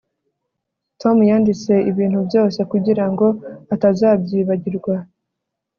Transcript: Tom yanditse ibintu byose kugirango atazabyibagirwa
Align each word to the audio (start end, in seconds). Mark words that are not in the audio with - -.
Tom 1.01 1.17
yanditse 1.29 1.73
ibintu 1.91 2.19
byose 2.27 2.59
kugirango 2.71 3.25
atazabyibagirwa 3.73 4.95